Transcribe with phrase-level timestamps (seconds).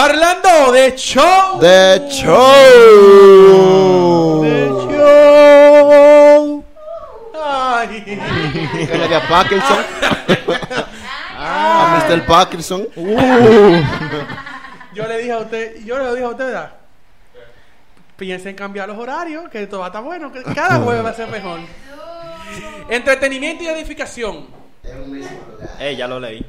[0.00, 1.58] Parlando de show.
[1.58, 2.34] De show.
[4.42, 6.64] De show.
[7.42, 8.20] Ay.
[9.14, 9.78] A Parkinson.
[11.38, 12.26] A Mr.
[12.26, 12.86] Parkinson.
[14.94, 16.72] Yo le dije a usted, yo le dije a usted, ¿verdad?
[18.18, 21.08] Piensa en cambiar los horarios, que todo va a estar bueno, que cada jueves va
[21.10, 21.60] a ser mejor.
[22.90, 24.46] Entretenimiento y edificación.
[25.80, 26.44] Eh, ya lo leí.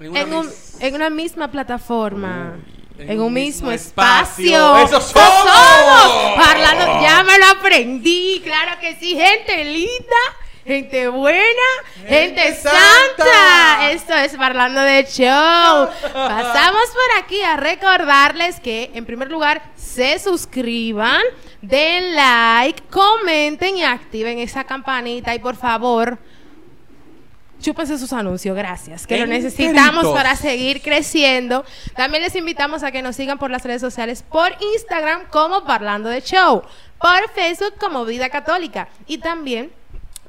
[0.00, 2.54] En una En, un- mis- en una misma plataforma.
[2.98, 4.76] En En, un mismo mismo espacio.
[4.76, 4.98] espacio.
[4.98, 6.36] ¡Eso somos!
[6.36, 8.40] Parlando, ya me lo aprendí.
[8.44, 10.16] Claro que sí, gente linda,
[10.64, 11.42] gente buena,
[12.06, 12.78] gente, Gente santa.
[13.24, 13.90] santa.
[13.90, 15.88] Esto es Parlando de Show.
[16.12, 21.22] Pasamos por aquí a recordarles que, en primer lugar, se suscriban,
[21.62, 25.34] den like, comenten y activen esa campanita.
[25.34, 26.18] Y por favor,
[27.66, 29.08] Chúpense sus anuncios, gracias.
[29.08, 30.14] Que lo necesitamos Enteritos.
[30.14, 31.64] para seguir creciendo.
[31.96, 36.08] También les invitamos a que nos sigan por las redes sociales, por Instagram como Parlando
[36.08, 36.62] de Show,
[37.00, 39.72] por Facebook como Vida Católica y también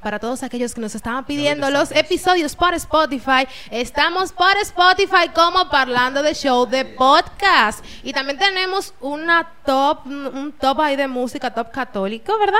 [0.02, 5.70] para todos aquellos que nos estaban pidiendo los episodios por Spotify, estamos por Spotify como
[5.70, 7.86] Parlando de Show de podcast.
[8.02, 12.58] Y también tenemos una top, un top ahí de música, top católico, ¿verdad?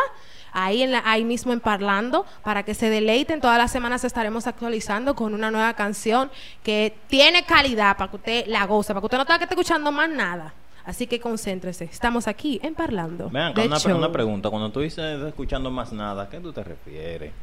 [0.54, 3.42] Ahí, en la- ahí mismo en Parlando, para que se deleiten.
[3.42, 6.32] Todas las semanas estaremos actualizando con una nueva canción
[6.64, 9.58] que tiene calidad para que usted la goce, para que usted no tenga que estar
[9.58, 10.54] escuchando más nada.
[10.86, 11.84] Así que concéntrese.
[11.84, 13.30] Estamos aquí en Parlando.
[13.30, 13.98] Vean, una, Show.
[13.98, 14.50] una pregunta.
[14.50, 17.34] Cuando tú dices escuchando más nada, ¿a qué tú te refieres?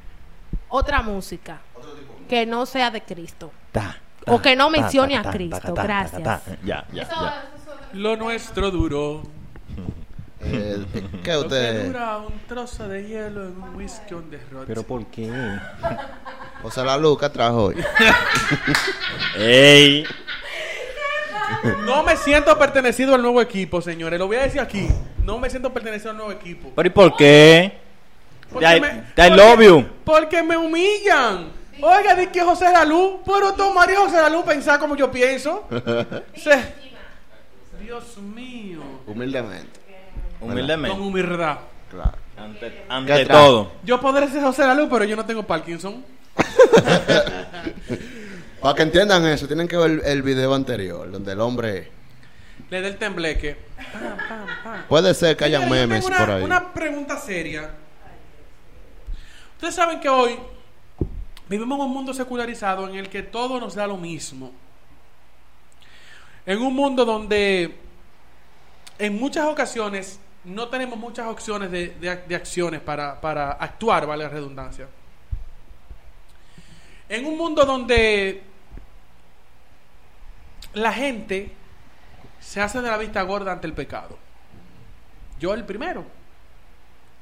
[0.71, 1.61] Otra música
[2.29, 3.53] que no sea de Cristo.
[3.71, 6.23] Ta, O que no mencione ta, a Cristo, gracias.
[6.23, 6.57] ta, ta.
[6.65, 7.45] Ya, ya, ya.
[7.93, 9.23] Lo nuestro duró.
[10.50, 11.87] ¿Qué Lo que usted?
[11.87, 14.39] dura un trozo de hielo en un whisky on the.
[14.67, 15.31] ¿Pero por qué?
[16.62, 17.77] José La Luca trajo hoy.
[19.36, 20.05] ¡Ey!
[21.84, 24.19] No me siento pertenecido al nuevo equipo, señores.
[24.19, 24.89] Lo voy a decir aquí.
[25.25, 26.73] No me siento pertenecido al nuevo equipo.
[26.75, 27.79] ¿Pero y por qué?
[28.52, 29.86] Porque I- me- I porque- love you.
[30.05, 31.48] Porque me humillan.
[31.83, 35.67] Oiga, di que José Lalu, pero tomaría José Lalu pensar como yo pienso.
[36.36, 36.73] Se-
[37.80, 38.80] Dios mío.
[39.07, 39.80] Humildemente.
[40.45, 41.01] Con Con Humildemente.
[41.01, 41.59] humildad.
[41.91, 42.13] Claro.
[42.37, 43.73] Ante, ¿Qué ante todo.
[43.83, 46.05] Yo podré ser José Lalu, pero yo no tengo Parkinson.
[48.61, 51.91] Para que entiendan eso, tienen que ver el video anterior, donde el hombre.
[52.69, 53.57] Le dé el tembleque.
[53.93, 54.83] Pam, pam, pam.
[54.89, 56.43] Puede ser que haya memes una, por ahí.
[56.43, 57.71] Una pregunta seria.
[59.55, 60.39] Ustedes saben que hoy
[61.49, 64.53] vivimos en un mundo secularizado en el que todo nos da lo mismo.
[66.45, 67.79] En un mundo donde
[68.99, 74.07] en muchas ocasiones no tenemos muchas opciones de, de ac- de acciones para, para actuar,
[74.07, 74.89] vale la redundancia.
[77.09, 78.43] En un mundo donde
[80.75, 81.53] la gente
[82.41, 84.19] se hace de la vista gorda ante el pecado.
[85.39, 86.05] Yo el primero.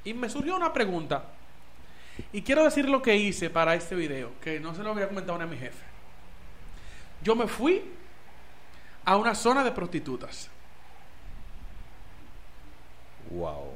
[0.04, 1.24] Y me surgió una pregunta.
[2.32, 5.40] Y quiero decir lo que hice para este video, que no se lo había comentado
[5.40, 5.84] a mi jefe.
[7.22, 7.82] Yo me fui
[9.04, 10.50] a una zona de prostitutas.
[13.34, 13.74] Wow.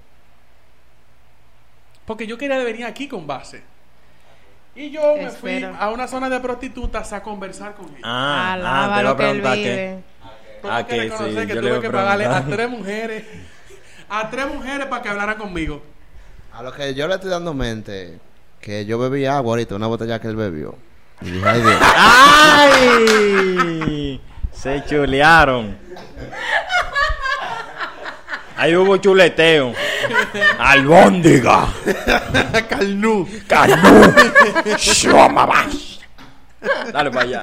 [2.04, 3.62] Porque yo quería venir aquí con base.
[4.74, 8.00] Y yo me fui a una zona de prostitutas a conversar con ellos.
[8.04, 10.02] Ah, Alaba ah, te iba lo a que él preguntar vive.
[10.60, 13.24] Tengo Ah, que reconocer sí, que tuve que pagarle a tres mujeres.
[14.08, 15.82] A tres mujeres para que hablaran conmigo.
[16.52, 18.18] A lo que yo le estoy dando mente,
[18.60, 20.74] que yo bebí agua ahorita, una botella que él bebió.
[21.22, 21.76] Y dije, ay Dios.
[23.40, 24.20] ¡Ay!
[24.52, 25.78] Se chulearon.
[28.56, 29.72] Ahí hubo chuleteo.
[30.58, 31.68] Albóndiga.
[32.68, 33.28] Calnú.
[33.46, 34.14] Canú.
[34.78, 36.00] Shomabas.
[36.92, 37.42] Dale para allá.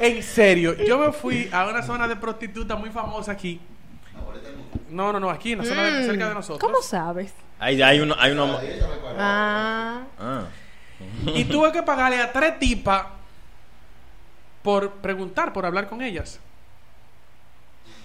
[0.00, 3.60] En serio, yo me fui a una zona de prostitutas muy famosa aquí.
[4.90, 6.60] No, no, no, aquí en la zona de- Mm, cerca de nosotros.
[6.70, 7.32] ¿Cómo sabes?
[7.58, 8.58] Ahí hay uno, hay uno.
[9.18, 10.42] Ah, Ah.
[11.26, 13.04] Y tuve que pagarle a tres tipas
[14.62, 16.40] por preguntar, por hablar con ellas.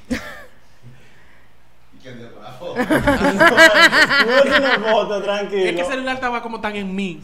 [5.69, 7.21] Es que el celular estaba como tan en mí.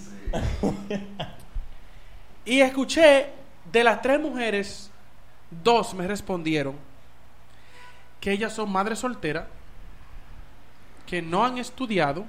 [2.46, 3.32] Y escuché
[3.72, 4.90] de las tres mujeres,
[5.50, 6.76] dos me respondieron
[8.20, 9.46] que ellas son madres solteras,
[11.06, 12.26] que no han estudiado,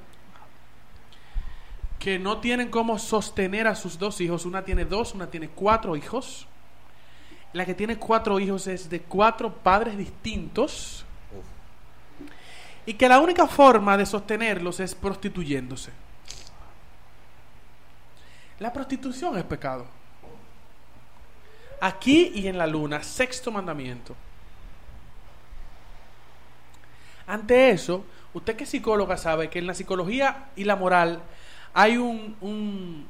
[1.98, 4.46] que no tienen cómo sostener a sus dos hijos.
[4.46, 6.46] Una tiene dos, una tiene cuatro hijos.
[7.52, 11.04] La que tiene cuatro hijos es de cuatro padres distintos.
[12.88, 15.90] Y que la única forma de sostenerlos es prostituyéndose.
[18.60, 19.84] La prostitución es pecado.
[21.82, 24.16] Aquí y en la luna, sexto mandamiento.
[27.26, 31.20] Ante eso, usted que es psicóloga sabe que en la psicología y la moral
[31.74, 33.06] hay un, un-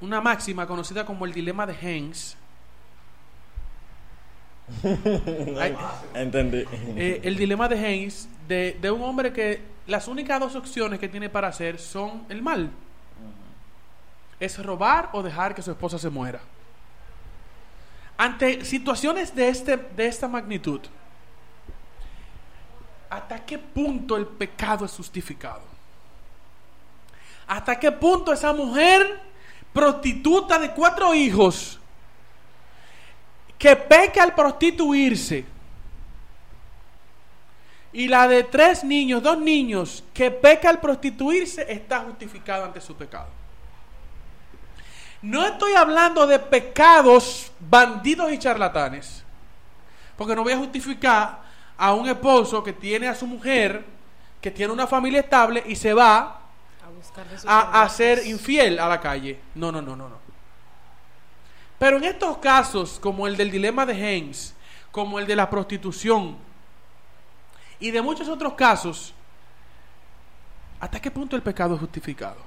[0.00, 2.36] una máxima conocida como el dilema de Haynes.
[6.14, 6.64] Entendí.
[6.96, 11.08] eh, el dilema de Haynes de, de un hombre que las únicas dos opciones que
[11.08, 12.70] tiene para hacer son el mal.
[14.40, 16.40] Es robar o dejar que su esposa se muera.
[18.18, 20.80] Ante situaciones de, este, de esta magnitud,
[23.10, 25.62] ¿hasta qué punto el pecado es justificado?
[27.46, 29.20] ¿Hasta qué punto esa mujer
[29.72, 31.78] prostituta de cuatro hijos
[33.58, 35.44] que peca al prostituirse
[37.92, 42.94] y la de tres niños, dos niños que peca al prostituirse está justificada ante su
[42.94, 43.28] pecado?
[45.22, 49.24] No estoy hablando de pecados, bandidos y charlatanes.
[50.16, 51.40] Porque no voy a justificar
[51.76, 53.84] a un esposo que tiene a su mujer,
[54.40, 56.42] que tiene una familia estable y se va
[57.46, 59.40] A a, a ser infiel a la calle.
[59.54, 60.25] No, no, no, no, no.
[61.78, 64.54] Pero en estos casos, como el del dilema de Haynes,
[64.90, 66.36] como el de la prostitución
[67.78, 69.12] y de muchos otros casos,
[70.80, 72.38] ¿hasta qué punto el pecado es justificado?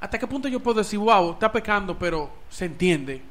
[0.00, 3.22] ¿Hasta qué punto yo puedo decir, wow, está pecando, pero se entiende?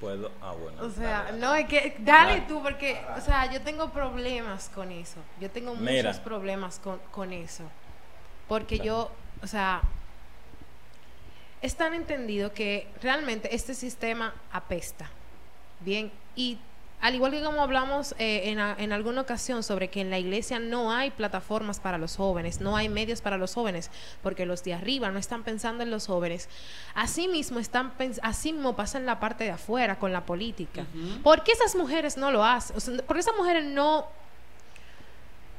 [0.00, 0.30] Puedo.
[0.40, 0.82] Ah, bueno.
[0.82, 1.38] O sea, dale, dale.
[1.40, 2.40] no, es que, dale Dale.
[2.42, 5.18] tú, porque, o sea, yo tengo problemas con eso.
[5.40, 6.10] Yo tengo Mira.
[6.10, 7.64] muchos problemas con, con eso.
[8.46, 8.88] Porque Dale.
[8.88, 9.10] yo,
[9.42, 9.82] o sea,
[11.62, 15.10] es tan entendido que realmente este sistema apesta.
[15.80, 16.58] Bien, y
[17.00, 20.18] al igual que como hablamos eh, en, a- en alguna ocasión sobre que en la
[20.18, 23.88] iglesia no hay plataformas para los jóvenes, no hay medios para los jóvenes,
[24.20, 26.48] porque los de arriba no están pensando en los jóvenes.
[26.94, 30.86] Así mismo están así mismo pasa en la parte de afuera con la política.
[31.22, 32.76] ¿Por qué esas mujeres no lo hacen?
[32.76, 34.06] O sea, ¿Por qué esas mujeres no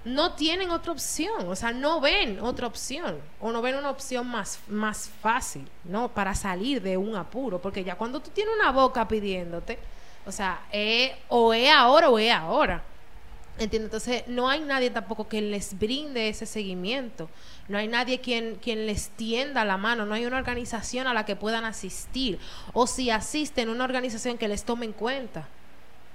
[0.05, 4.27] no tienen otra opción, o sea, no ven otra opción o no ven una opción
[4.27, 6.09] más, más fácil, ¿no?
[6.09, 9.77] Para salir de un apuro, porque ya cuando tú tienes una boca pidiéndote,
[10.25, 10.61] o sea,
[11.27, 12.83] o es ahora o es ahora.
[13.57, 13.87] ¿Entiendes?
[13.87, 17.29] Entonces, no hay nadie tampoco que les brinde ese seguimiento.
[17.67, 20.05] No hay nadie quien, quien les tienda la mano.
[20.05, 22.39] No hay una organización a la que puedan asistir.
[22.71, 25.49] O si asisten, una organización que les tome en cuenta.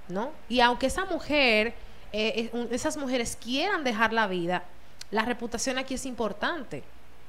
[0.07, 0.31] ¿no?
[0.49, 1.75] Y aunque esa mujer,
[2.17, 4.63] eh, esas mujeres quieran dejar la vida,
[5.11, 6.83] la reputación aquí es importante.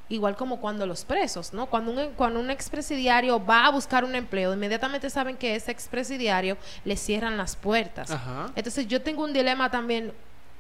[0.09, 1.67] Igual como cuando los presos, ¿no?
[1.67, 6.57] Cuando un, cuando un expresidiario va a buscar un empleo, inmediatamente saben que ese expresidiario
[6.85, 8.13] le cierran las puertas.
[8.13, 8.53] Ajá.
[8.55, 10.13] Entonces yo tengo un dilema también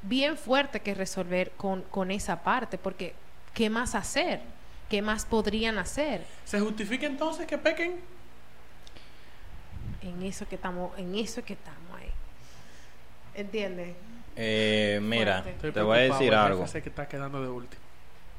[0.02, 3.14] bien fuerte que resolver con, con esa parte, porque
[3.54, 4.40] ¿qué más hacer?
[4.90, 6.24] ¿Qué más podrían hacer?
[6.44, 8.00] ¿Se justifica entonces que pequen?
[10.02, 12.10] En eso que estamos, en eso que estamos ahí.
[13.34, 13.94] ¿Entiendes?
[14.36, 15.72] Eh, mira, Fuerte.
[15.72, 16.66] Te voy a decir algo.
[16.66, 17.82] sé que está quedando de último.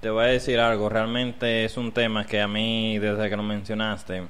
[0.02, 0.90] Te voy a decir algo.
[0.90, 4.24] Realmente es un tema que a mí, desde que lo mencionaste,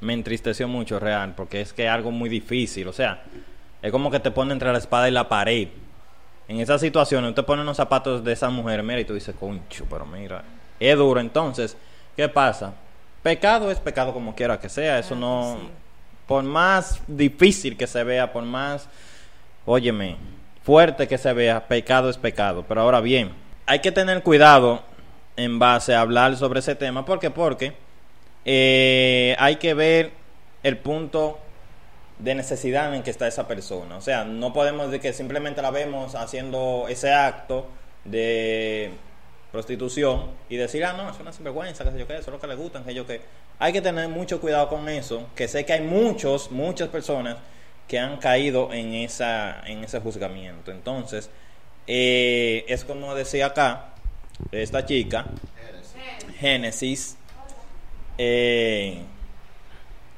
[0.00, 2.88] me entristeció mucho, real, porque es que es algo muy difícil.
[2.88, 3.22] O sea,
[3.80, 5.68] es como que te pone entre la espada y la pared.
[6.48, 9.34] En esas situaciones, tú te pones los zapatos de esa mujer, mira, y tú dices,
[9.38, 10.42] concho, pero mira,
[10.80, 11.20] es duro.
[11.20, 11.76] Entonces,
[12.16, 12.74] ¿qué pasa?
[13.22, 14.98] Pecado es pecado como quiera que sea.
[14.98, 15.58] Eso Claro no.
[16.26, 18.88] Por más difícil que se vea, por más.
[19.64, 20.16] Óyeme,
[20.68, 22.62] fuerte que se vea, pecado es pecado.
[22.68, 23.32] Pero ahora bien,
[23.64, 24.82] hay que tener cuidado
[25.34, 27.06] en base a hablar sobre ese tema.
[27.06, 27.30] ¿Por qué?
[27.30, 27.72] Porque
[28.44, 30.12] eh, hay que ver
[30.62, 31.38] el punto
[32.18, 33.96] de necesidad en que está esa persona.
[33.96, 37.66] O sea, no podemos de que simplemente la vemos haciendo ese acto
[38.04, 38.90] de
[39.50, 42.40] prostitución y decir, ah, no, es una sinvergüenza, que sé yo qué, eso es lo
[42.40, 43.22] que le gustan, que yo qué.
[43.58, 47.38] Hay que tener mucho cuidado con eso, que sé que hay muchos, muchas personas
[47.88, 50.70] que han caído en, esa, en ese juzgamiento.
[50.70, 51.30] Entonces,
[51.86, 53.94] eh, es como decía acá,
[54.52, 55.26] esta chica,
[56.38, 57.16] Génesis,
[58.18, 59.00] eh,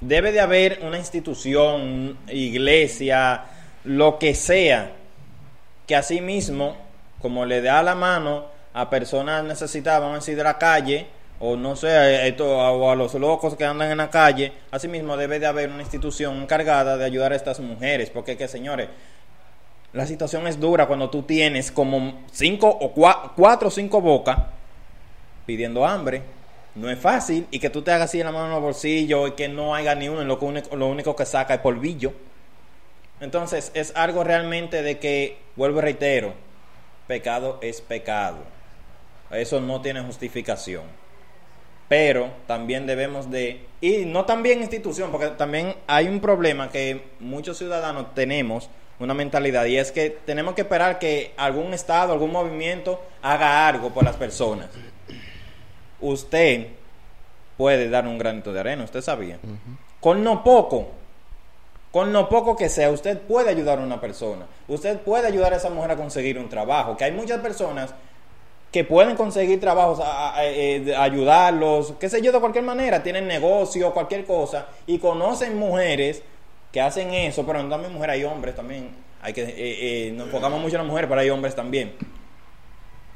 [0.01, 3.45] debe de haber una institución, iglesia,
[3.85, 4.93] lo que sea,
[5.87, 6.77] que así mismo,
[7.21, 11.07] como le da la mano a personas necesitadas, vamos a decir, de la calle,
[11.41, 15.17] o no sé, esto, o a los locos que andan en la calle, así mismo
[15.17, 18.89] debe de haber una institución encargada de ayudar a estas mujeres, porque que señores,
[19.93, 24.39] la situación es dura cuando tú tienes como cinco o cua- cuatro o cinco bocas
[25.47, 26.23] pidiendo hambre.
[26.77, 29.31] No es fácil y que tú te hagas así en la mano en los bolsillos
[29.31, 32.13] y que no haya ni uno, lo, único, lo único que saca es polvillo.
[33.21, 36.35] Entonces es algo realmente de que, vuelvo y reitero,
[37.09, 38.39] pecado es pecado.
[39.33, 40.85] Eso no tiene justificación.
[41.91, 47.59] Pero también debemos de, y no también institución, porque también hay un problema que muchos
[47.59, 48.71] ciudadanos tenemos
[49.01, 53.91] una mentalidad y es que tenemos que esperar que algún estado, algún movimiento haga algo
[53.91, 54.69] por las personas.
[56.01, 56.69] Usted
[57.57, 59.41] puede dar un granito de arena, usted sabía.
[59.99, 60.93] Con no poco,
[61.91, 64.47] con lo poco que sea, usted puede ayudar a una persona.
[64.69, 66.97] Usted puede ayudar a esa mujer a conseguir un trabajo.
[66.97, 67.93] Que hay muchas personas
[68.71, 73.03] que pueden conseguir trabajos, a, a- eh, ayudarlos, qué sé yo, de cualquier manera.
[73.03, 74.67] Tienen negocio, cualquier cosa.
[74.87, 76.23] Y conocen mujeres
[76.73, 77.45] que hacen eso.
[77.45, 78.91] Pero no también mujeres, hay hombres también.
[79.23, 81.93] Hay que, eh, eh, nos enfocamos mucho en las mujeres, pero hay hombres también.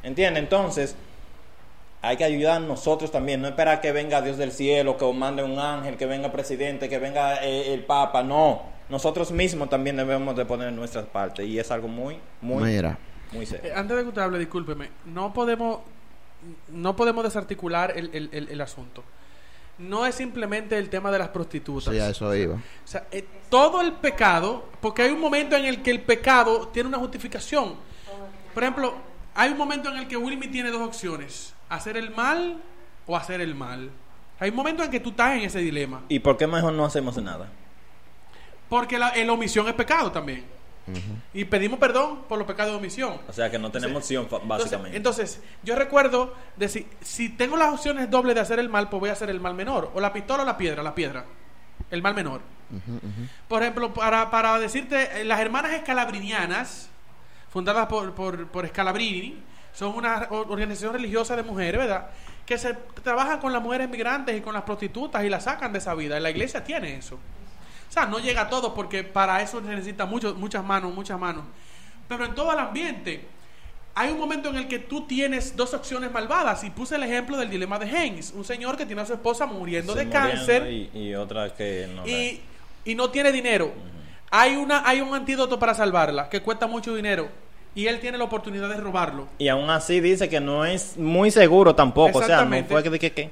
[0.03, 0.39] ¿Entiende?
[0.41, 0.97] Entonces,
[2.03, 5.43] hay que ayudar nosotros también, no esperar que venga Dios del cielo, que os mande
[5.43, 8.63] un ángel, que venga presidente, que venga eh, el Papa, no.
[8.91, 12.99] Nosotros mismos también debemos de poner nuestra parte y es algo muy, muy, Mira,
[13.33, 15.81] muy Eh, antes de que usted hable, discúlpeme, no podemos,
[16.69, 19.03] no podemos desarticular el, el- el- el asunto.
[19.79, 21.93] No es simplemente el tema de las prostitutas.
[21.93, 22.55] sí, a eso iba.
[22.55, 26.69] O sea, eh, todo el pecado, porque hay un momento en el que el pecado
[26.69, 27.75] tiene una justificación.
[28.53, 28.95] Por ejemplo,
[29.35, 32.61] hay un momento en el que Wilmy tiene dos opciones: hacer el mal
[33.07, 33.91] o hacer el mal.
[34.39, 36.03] Hay un momento en que tú estás en ese dilema.
[36.09, 37.49] ¿Y por qué mejor no hacemos nada?
[38.69, 40.45] Porque la, la omisión es pecado también.
[41.33, 43.19] Y pedimos perdón por los pecados de omisión.
[43.29, 44.97] O sea que no tenemos opción, básicamente.
[44.97, 48.89] Entonces, entonces, yo recuerdo de si, si tengo las opciones dobles de hacer el mal,
[48.89, 49.91] pues voy a hacer el mal menor.
[49.95, 51.25] O la pistola o la piedra, la piedra.
[51.91, 52.41] El mal menor.
[53.49, 56.89] Por ejemplo, para, para decirte, eh, las hermanas escalabrinianas,
[57.51, 62.07] fundadas por, por, por Scalabrini, son una organización religiosa de mujeres, ¿verdad?
[62.47, 65.79] Que se trabajan con las mujeres migrantes y con las prostitutas y las sacan de
[65.79, 66.19] esa vida.
[66.21, 67.19] La iglesia tiene eso.
[67.95, 71.17] O sea, no llega a todo porque para eso se necesita mucho, muchas manos, muchas
[71.17, 71.45] manos.
[72.09, 73.25] Pero en todo el ambiente,
[73.95, 76.65] hay un momento en el que tú tienes dos opciones malvadas.
[76.65, 78.33] Y puse el ejemplo del dilema de Haynes.
[78.35, 81.55] Un señor que tiene a su esposa muriendo Se de muriendo cáncer Y, y otra
[81.55, 82.05] que no.
[82.05, 82.41] y,
[82.85, 83.73] y no tiene dinero.
[84.33, 87.29] Hay, una, hay un antídoto para salvarla que cuesta mucho dinero.
[87.77, 89.29] Y él tiene la oportunidad de robarlo.
[89.39, 92.19] Y aún así dice que no es muy seguro tampoco.
[92.19, 93.31] O sea, no fue que, que, que-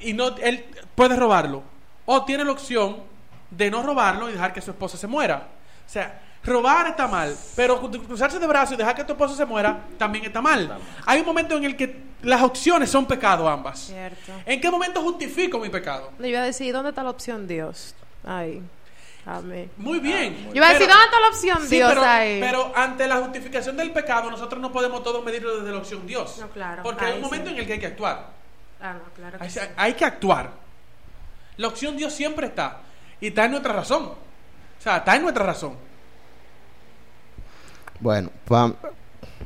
[0.00, 1.62] Y no, él puede robarlo.
[2.04, 3.16] O tiene la opción
[3.50, 5.46] de no robarlo y dejar que su esposa se muera.
[5.86, 9.34] O sea, robar está mal, pero cru- cruzarse de brazos y dejar que tu esposa
[9.34, 10.78] se muera también está mal.
[11.06, 13.78] Hay un momento en el que las opciones son pecado ambas.
[13.80, 14.32] Cierto.
[14.44, 16.12] ¿En qué momento justifico mi pecado?
[16.18, 17.94] Yo iba a decir, ¿dónde está la opción Dios?
[18.24, 18.62] Ahí.
[19.26, 19.70] Amén.
[19.76, 20.46] Muy bien.
[20.48, 22.40] Yo iba a decir, Pero- ¿dónde está la opción Sí, Dios pero, ahí?
[22.40, 26.38] pero ante la justificación del pecado, nosotros no podemos todos medirlo desde la opción Dios.
[26.38, 26.82] No, claro.
[26.82, 27.54] Porque hay un momento sí.
[27.54, 28.26] en el que hay que actuar.
[28.80, 29.60] Ah, no, claro que Hay, sí.
[29.76, 30.50] hay que actuar.
[31.58, 32.78] La opción Dios siempre está.
[33.20, 34.04] Y está en nuestra razón.
[34.04, 35.72] O sea, está en nuestra razón.
[38.00, 38.74] Bueno, pa-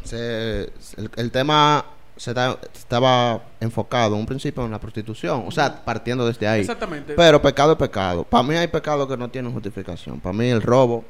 [0.05, 0.65] se-
[0.97, 1.85] el, el tema
[2.17, 6.61] se ta- estaba enfocado en un principio en la prostitución, o sea, partiendo desde ahí.
[6.61, 7.15] Exactamente.
[7.15, 8.25] Pero pecado es pecado.
[8.25, 10.21] Para mí hay pecados que no tienen justificación.
[10.21, 11.05] Para mí el robo,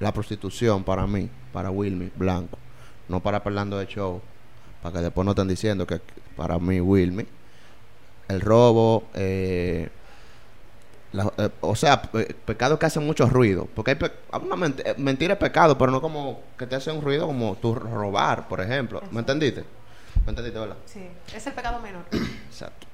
[0.00, 2.58] la prostitución, para mí, para Wilmy Blanco,
[3.08, 4.20] no para Parlando de Show,
[4.82, 6.00] para que después no estén diciendo que
[6.36, 7.26] para mí Wilmy,
[8.28, 9.88] el robo, eh,
[11.12, 13.66] la- eh, o sea, pe- pecados que hacen mucho ruido.
[13.74, 14.12] Porque hay pe-
[14.42, 17.56] una ment- eh, mentira es pecado, pero no como que te hace un ruido como
[17.56, 19.02] tú robar, por ejemplo.
[19.10, 19.64] ¿Me entendiste?
[20.24, 20.76] ¿Me entendiste, verdad?
[20.86, 22.02] Sí, es el pecado menor.
[22.48, 22.86] Exacto.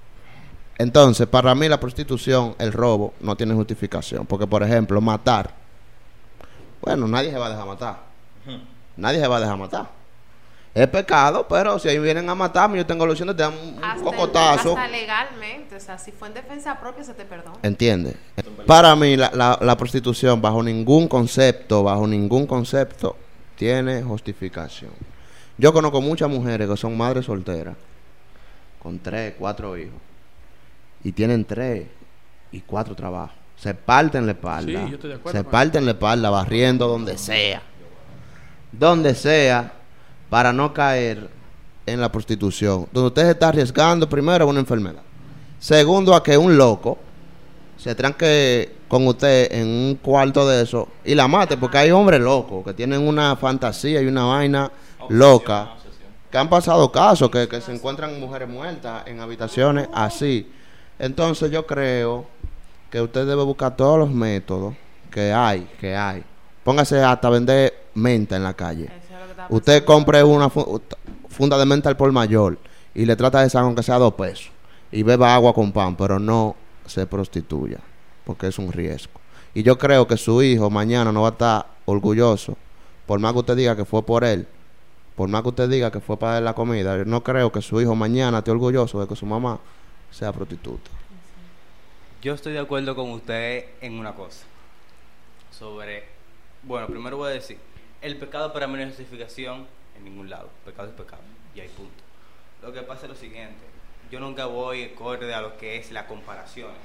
[0.78, 4.26] Entonces, para mí la prostitución, el robo, no tiene justificación.
[4.26, 5.50] Porque, por ejemplo, matar.
[6.82, 7.96] Bueno, nadie se va a dejar matar.
[8.96, 9.88] Nadie se va a dejar matar.
[10.76, 13.50] Es pecado, pero si ahí vienen a matarme, yo tengo la opción de te dar
[13.50, 14.76] un, Hasta, cocotazo.
[14.76, 17.56] hasta legalmente, o sea, si fue en defensa propia se te perdona.
[17.62, 18.14] ¿Entiendes?
[18.66, 23.16] Para mí, la, la- la prostitución, bajo ningún concepto, bajo ningún concepto,
[23.56, 24.90] tiene justificación.
[25.56, 27.74] Yo conozco muchas mujeres que son madres solteras,
[28.82, 29.98] con tres, cuatro hijos,
[31.02, 31.86] y tienen tres
[32.52, 33.34] y cuatro trabajos.
[33.56, 34.84] Se parten la espalda.
[34.84, 37.62] Sí, yo estoy de acuerdo se parten la espalda barriendo donde sea.
[38.72, 39.72] Donde sea,
[40.30, 41.28] para no caer
[41.86, 42.86] en la prostitución.
[42.92, 45.02] Donde usted se está arriesgando, primero, a una enfermedad.
[45.58, 46.98] Segundo, a que un loco
[47.76, 52.20] se tranque con usted en un cuarto de eso y la mate, porque hay hombres
[52.20, 54.70] locos que tienen una fantasía y una vaina
[55.08, 55.70] loca.
[56.30, 60.50] Que han pasado casos que, que se encuentran mujeres muertas en habitaciones así.
[60.98, 62.26] Entonces yo creo
[62.90, 64.74] que usted debe buscar todos los métodos
[65.10, 66.24] que hay, que hay.
[66.64, 68.90] Póngase hasta vender menta en la calle.
[69.50, 70.80] Usted compre una fu-
[71.28, 72.58] funda de menta al por mayor
[72.94, 74.50] y le trata de sacar aunque sea dos pesos
[74.90, 77.78] y beba agua con pan, pero no se prostituya
[78.24, 79.20] porque es un riesgo.
[79.54, 82.56] Y yo creo que su hijo mañana no va a estar orgulloso,
[83.06, 84.46] por más que usted diga que fue por él,
[85.14, 87.62] por más que usted diga que fue para darle la comida, yo no creo que
[87.62, 89.58] su hijo mañana esté orgulloso de que su mamá
[90.10, 90.90] sea prostituta.
[92.22, 94.44] Yo estoy de acuerdo con usted en una cosa.
[95.50, 96.04] Sobre
[96.62, 97.58] Bueno, primero voy a decir,
[98.02, 100.50] el pecado para mí no es justificación en ningún lado.
[100.64, 101.22] Pecado es pecado.
[101.54, 102.02] Y hay punto.
[102.62, 103.64] Lo que pasa es lo siguiente.
[104.10, 106.78] Yo nunca voy acorde a lo que es las comparaciones.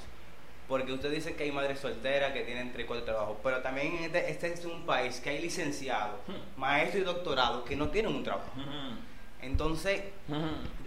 [0.67, 4.31] Porque usted dice que hay madres solteras que tienen tres cuatro trabajos, pero también este,
[4.31, 6.17] este es un país que hay licenciados,
[6.55, 8.51] maestros y doctorados que no tienen un trabajo.
[9.41, 10.01] Entonces,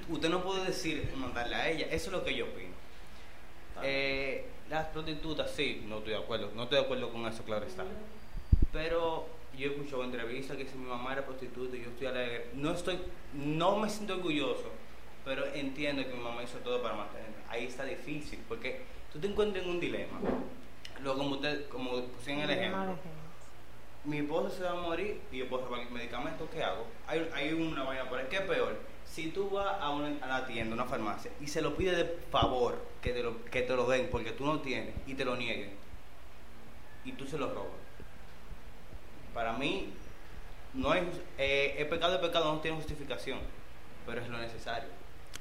[0.08, 1.86] usted no puede decir mandarle a ella.
[1.90, 2.72] Eso es lo que yo opino.
[3.82, 6.50] Eh, las prostitutas, sí, no estoy de acuerdo.
[6.54, 7.84] No estoy de acuerdo con eso, claro está.
[8.72, 12.46] Pero yo he escuchado entrevistas que si mi mamá era prostituta y yo estoy alegre.
[12.54, 12.98] No estoy,
[13.34, 14.70] no me siento orgulloso,
[15.24, 17.36] pero entiendo que mi mamá hizo todo para mantenerme.
[17.48, 18.82] Ahí está difícil, porque
[19.12, 20.18] tú te encuentras en un dilema.
[21.02, 22.96] Luego, como usted, como pusieron el ejemplo,
[24.04, 26.86] mi esposo se va a morir y yo puedo robar medicamentos, ¿qué hago?
[27.06, 28.26] Hay, hay una vaina por ahí.
[28.28, 28.76] ¿Qué es peor?
[29.04, 31.94] Si tú vas a, una, a la tienda, a una farmacia, y se lo pide
[31.94, 35.24] de favor que te lo, que te lo den porque tú no tienes y te
[35.24, 35.70] lo nieguen,
[37.04, 37.83] y tú se lo robas.
[39.34, 39.88] Para mí,
[40.74, 43.38] no hay, jus- eh, el pecado de pecado no tiene justificación,
[44.06, 44.88] pero es lo necesario.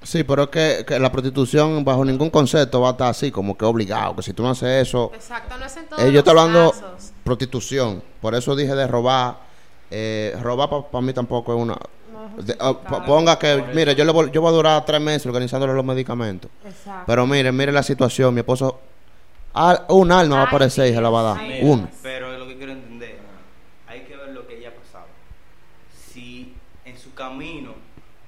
[0.02, 3.58] Sí, pero es que, que la prostitución bajo ningún concepto va a estar así, como
[3.58, 5.12] que obligado, que si tú no haces eso...
[5.14, 7.14] Exacto, no es en todos Eh, yo estoy hablando casos.
[7.24, 9.38] prostitución, por eso dije de robar.
[9.92, 11.78] Eh, robar para mí tampoco es una...
[12.38, 15.26] de- ah, po- ponga que, mire, yo, le voy, yo voy a durar tres meses
[15.28, 16.52] organizándole los medicamentos.
[16.66, 17.04] Exacto.
[17.08, 18.82] Pero mire, mire la situación, mi esposo...
[19.54, 21.38] ah, un alma va a aparecer y se la va a dar.
[21.38, 21.88] ay, Uno.
[22.02, 23.20] Pero lo que quiero entender,
[23.88, 25.06] hay que ver lo que ella ha pasado.
[26.12, 26.54] Si
[26.86, 27.74] en su camino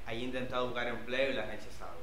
[0.05, 1.97] haya intentado buscar empleo y la han rechazado.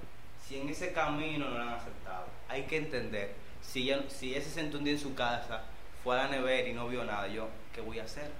[0.46, 3.34] Si en ese camino no la han aceptado, hay que entender.
[3.62, 5.62] Si ella, si ella se sentó un día en su casa,
[6.02, 8.30] fue a la nevera y no vio nada, yo, ¿qué voy a hacer?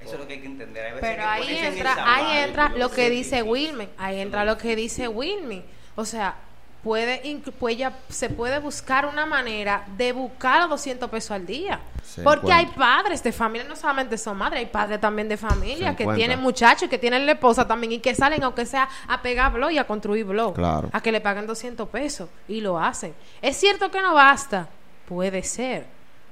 [0.00, 0.84] Eso es lo que hay que entender.
[0.84, 3.42] Hay veces Pero que ahí en entra, ahí entra lo que dice.
[3.42, 5.64] Wilmy, ahí entra lo que dice Wilmy.
[5.96, 6.36] O sea,
[6.82, 7.76] puede, inc- pues
[8.08, 11.80] se puede buscar una manera de buscar los 200 pesos al día.
[12.04, 15.90] Se Porque hay padres de familia, no solamente son madres, hay padres también de familia
[15.90, 16.14] Se que encuentra.
[16.16, 19.70] tienen muchachos, que tienen la esposa también y que salen, aunque sea a pegar blog
[19.72, 20.54] y a construir blog.
[20.54, 20.88] Claro.
[20.92, 23.14] A que le paguen 200 pesos y lo hacen.
[23.42, 24.68] Es cierto que no basta,
[25.06, 25.86] puede ser.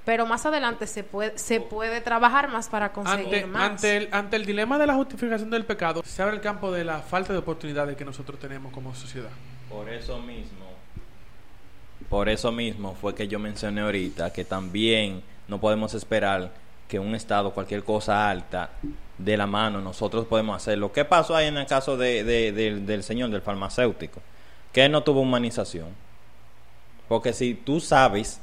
[0.07, 3.63] Pero más adelante se puede, se puede trabajar más para conseguir Ante, más.
[3.71, 6.85] ante, el, ante el dilema de la justificación del pecado, se abre el campo de
[6.85, 9.31] la falta de oportunidades que nosotros tenemos como sociedad.
[9.71, 10.67] Por eso mismo,
[12.09, 16.53] por eso mismo fue que yo mencioné ahorita que también no podemos esperar
[16.89, 18.71] que un estado, cualquier cosa alta,
[19.19, 20.93] de la mano, nosotros podemos hacerlo.
[20.93, 24.21] ¿Qué pasó ahí en el caso de, de- del- del señor, del farmacéutico?
[24.73, 25.89] Que él no tuvo humanización.
[27.09, 28.41] Porque si tú sabes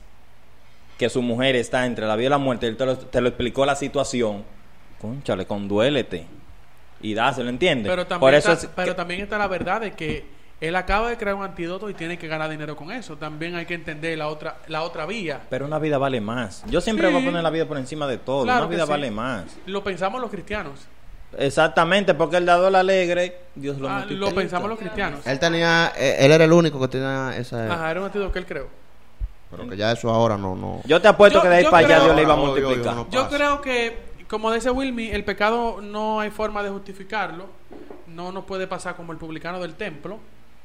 [0.97, 3.27] que su mujer está entre la vida y la muerte, él te lo, te lo
[3.29, 4.43] explicó la situación,
[4.99, 6.25] conchale, conduélete
[7.01, 7.91] y dáselo, ¿entiendes?
[7.91, 10.25] Pero también, Por eso está, es pero también está la verdad de que
[10.67, 13.17] él acaba de crear un antídoto y tiene que ganar dinero con eso.
[13.17, 15.41] También hay que entender la otra, la otra vía.
[15.49, 16.63] Pero una vida vale más.
[16.67, 17.13] Yo siempre Sí.
[17.13, 18.43] voy a poner la vida por encima de todo.
[18.43, 18.89] Claro una vida sí.
[18.91, 19.45] vale más.
[19.65, 20.87] Lo pensamos los cristianos.
[21.37, 24.29] Exactamente, porque el dado al alegre, Dios lo Ah, multiplica.
[24.29, 25.25] lo pensamos los cristianos.
[25.25, 25.91] Él tenía...
[25.97, 27.73] eh, él era el único que tenía esa...
[27.73, 28.67] Ajá, era un antídoto que él creó.
[29.49, 30.55] Pero que ya eso ahora no...
[30.55, 30.81] no.
[30.85, 32.95] Yo te apuesto Yo- que de ahí para allá Dios le iba a multiplicar.
[32.95, 33.97] no Yo creo que,
[34.29, 37.47] como dice Wilmy, el pecado no hay forma de justificarlo.
[38.07, 40.19] No nos puede pasar como el publicano del templo,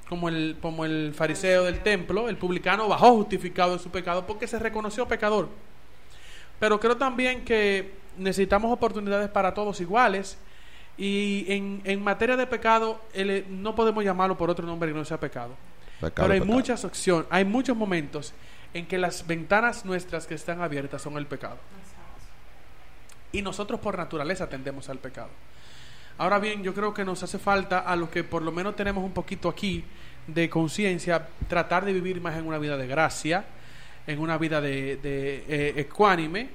[0.09, 2.29] como el, como el fariseo del templo.
[2.29, 5.49] El publicano bajó justificado de su pecado porque se reconoció pecador.
[6.59, 10.39] Pero creo también que necesitamos oportunidades para todos iguales.
[10.97, 15.05] Y en, en materia de pecado, el- no podemos llamarlo por otro nombre que no
[15.05, 15.55] sea pecado.
[16.01, 16.57] Pecado, Pero hay pecado.
[16.57, 18.33] muchas opciones, hay muchos momentos
[18.75, 21.57] en que las ventanas nuestras que están abiertas son el pecado.
[23.31, 25.29] Y nosotros por naturaleza tendemos al pecado.
[26.19, 29.05] Ahora bien, yo creo que nos hace falta a los que por lo menos tenemos
[29.05, 29.85] un poquito aquí
[30.27, 33.45] de conciencia, tratar de vivir más en una vida de gracia,
[34.07, 36.49] en una vida de, de, eh, ecuánime.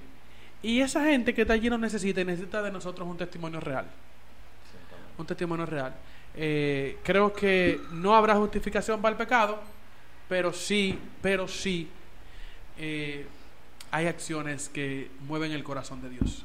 [0.61, 3.85] Y esa gente que está allí nos necesita y necesita de nosotros un testimonio real.
[5.17, 5.93] Un testimonio real.
[6.35, 9.61] Eh, creo que no habrá justificación para el pecado,
[10.27, 11.87] pero sí, pero sí
[12.77, 13.25] eh,
[13.91, 16.43] hay acciones que mueven el corazón de Dios.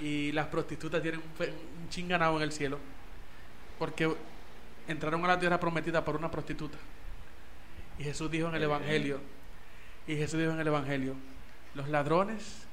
[0.00, 2.78] Y las prostitutas tienen un, un chinganado en el cielo,
[3.78, 4.14] porque
[4.86, 6.76] entraron a la tierra prometida por una prostituta.
[7.98, 9.20] Y Jesús dijo en el Evangelio,
[10.06, 11.14] y Jesús dijo en el Evangelio,
[11.74, 12.66] los ladrones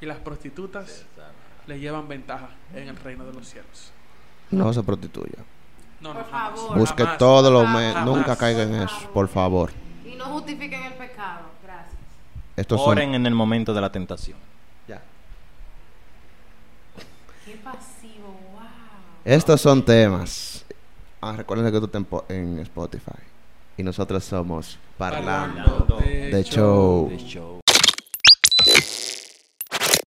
[0.00, 1.04] y las prostitutas
[1.66, 3.90] le llevan ventaja en el reino de los cielos.
[4.52, 5.38] No se prostituya.
[6.00, 6.60] No, Por no, jamás.
[6.60, 6.78] favor.
[6.78, 7.18] Busque Jamás.
[7.18, 7.62] todo lo...
[7.64, 7.82] Jamás.
[7.82, 8.04] me- Jamás.
[8.16, 9.70] Nunca caiga en Por eso, por favor.
[10.04, 11.40] Y no justifiquen el pecado.
[11.64, 11.94] Gracias.
[12.56, 12.90] Estos son...
[12.90, 14.38] Oren en el momento de la tentación.
[19.26, 20.64] Estos son temas.
[21.20, 23.18] Ah, recuerden que tú estás en Spotify.
[23.76, 27.10] Y nosotros somos Parlando, Parlando De show.